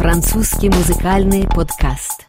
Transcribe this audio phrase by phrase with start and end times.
[0.00, 2.24] Французский музыкальный подкаст.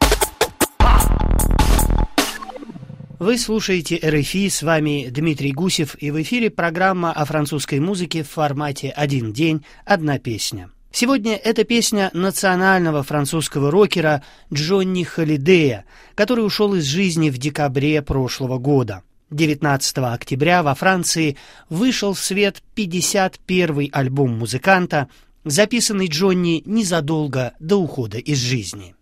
[3.18, 8.28] Вы слушаете РФИ, с вами Дмитрий Гусев, и в эфире программа о французской музыке в
[8.28, 10.68] формате «Один день, одна песня».
[10.90, 18.58] Сегодня это песня национального французского рокера Джонни Холидея, который ушел из жизни в декабре прошлого
[18.58, 19.02] года.
[19.30, 21.38] 19 октября во Франции
[21.70, 25.08] вышел в свет 51-й альбом музыканта,
[25.44, 28.94] записанный Джонни незадолго до ухода из жизни.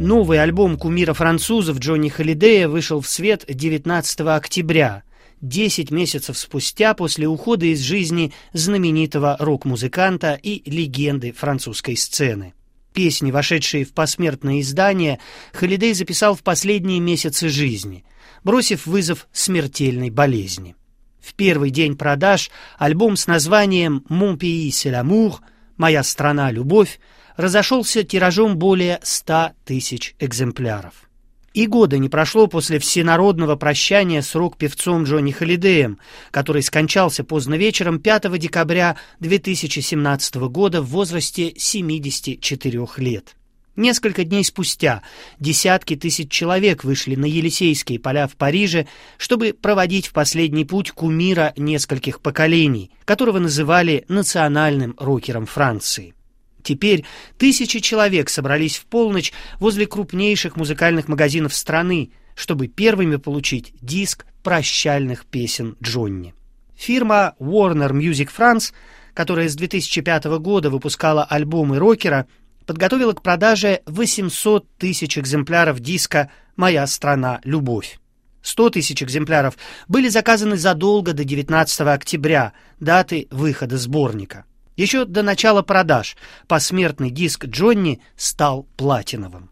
[0.00, 5.02] Новый альбом кумира французов Джонни Холидея вышел в свет 19 октября,
[5.42, 12.54] 10 месяцев спустя после ухода из жизни знаменитого рок-музыканта и легенды французской сцены.
[12.92, 15.18] Песни, вошедшие в посмертное издание,
[15.52, 18.04] Холидей записал в последние месяцы жизни,
[18.44, 20.74] бросив вызов смертельной болезни.
[21.20, 25.36] В первый день продаж альбом с названием «Mon pays c'est l'amour»
[25.76, 26.98] «Моя страна– любовь»
[27.36, 31.07] разошелся тиражом более 100 тысяч экземпляров.
[31.54, 35.98] И года не прошло после всенародного прощания с рок-певцом Джонни Холидеем,
[36.30, 43.34] который скончался поздно вечером 5 декабря 2017 года в возрасте 74 лет.
[43.78, 45.02] Несколько дней спустя
[45.38, 51.54] десятки тысяч человек вышли на Елисейские поля в Париже, чтобы проводить в последний путь кумира
[51.56, 56.14] нескольких поколений, которого называли национальным рокером Франции.
[56.68, 57.06] Теперь
[57.38, 65.24] тысячи человек собрались в полночь возле крупнейших музыкальных магазинов страны, чтобы первыми получить диск прощальных
[65.24, 66.34] песен Джонни.
[66.76, 68.74] Фирма Warner Music France,
[69.14, 72.26] которая с 2005 года выпускала альбомы рокера,
[72.66, 77.40] подготовила к продаже 800 тысяч экземпляров диска «Моя страна.
[77.44, 77.98] Любовь».
[78.42, 79.56] 100 тысяч экземпляров
[79.88, 84.44] были заказаны задолго до 19 октября, даты выхода сборника.
[84.78, 86.16] Еще до начала продаж
[86.46, 89.50] посмертный диск Джонни стал платиновым.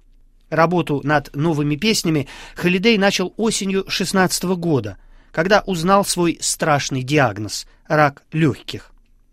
[0.51, 4.99] Работу над новыми песнями Холидей начал осенью 16 года,
[5.33, 8.93] когда узнал свой страшный диагноз– рак легких.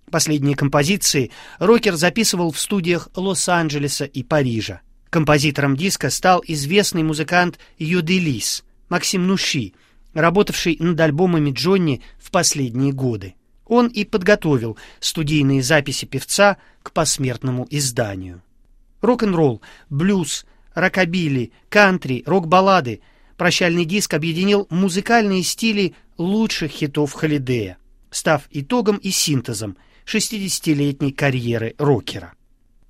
[0.10, 4.82] Последние композиции рокер записывал в студиях Лос-Анджелеса и Парижа.
[5.12, 9.74] Композитором диска стал известный музыкант Йоделис Максим Нуши,
[10.16, 13.36] работавший над альбомами Джонни в последние годы.
[13.74, 18.44] Он и подготовил студийные записи певца к посмертному изданию.
[19.02, 20.46] Рок-н-ролл, блюз,
[20.76, 23.02] рокобили, кантри, рок-баллады
[23.36, 27.78] прощальный диск объединил музыкальные стили лучших хитов Холидея,
[28.12, 32.34] став итогом и синтезом 60-летней карьеры рокера.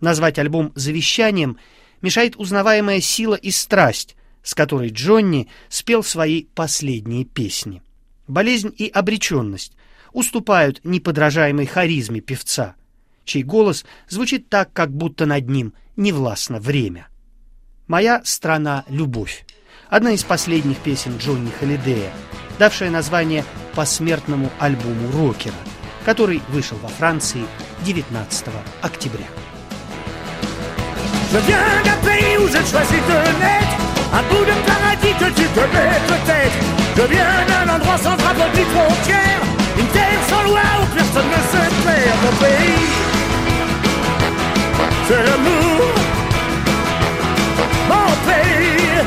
[0.02, 1.60] Назвать альбом «Завещанием»
[2.02, 7.82] мешает узнаваемая сила и страсть, с которой Джонни спел свои последние песни.
[8.28, 9.72] Болезнь и обреченность
[10.14, 12.76] уступают неподражаемой харизме певца,
[13.26, 17.08] чей голос звучит так, как будто над ним не властно время.
[17.88, 19.46] «Моя страна– любовь»–
[19.90, 22.12] одна из последних песен Джонни Холидея,
[22.58, 23.44] давшая название
[23.76, 25.56] посмертному альбому рокера,
[26.06, 27.46] который вышел во Франции
[27.86, 28.48] 19
[28.82, 29.28] октября.
[31.34, 33.78] Je viens d'un où j'ai choisi de naître
[34.14, 36.58] Un bout de paradis que tu connais peut-être
[36.96, 39.53] Je viens d'un endroit sans drapeau ni frontière Une terre sans
[41.20, 42.88] ne se perd Mon pays.
[45.08, 45.82] C'est l'amour.
[47.90, 49.06] Mon pays.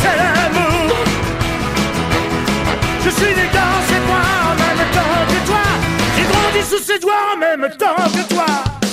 [0.00, 0.96] C'est l'amour.
[3.04, 5.64] Je suis né dans ses bois en même temps que toi.
[6.16, 8.46] J'ai grandi sous ses doigts en même temps que toi.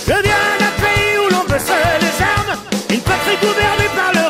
[0.08, 2.60] Je viens d'un pays où l'on baissait les armes.
[2.92, 4.25] Une patrie gouvernée par le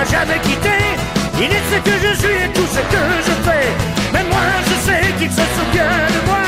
[0.00, 0.70] m'a jamais quitté.
[1.38, 3.68] Il est ce que je suis et tout ce que je fais.
[4.12, 6.39] Mais moi, je sais qu'il se souvient de moi.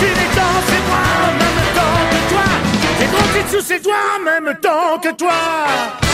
[0.00, 0.84] suis les dents, c'est
[1.42, 2.46] même temps que toi.
[2.98, 6.09] J'ai grandi sous ses doigts même temps que toi.